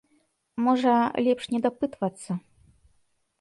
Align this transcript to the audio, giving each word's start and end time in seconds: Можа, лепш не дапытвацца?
Можа, 0.67 0.93
лепш 1.27 1.45
не 1.57 1.61
дапытвацца? 1.67 2.31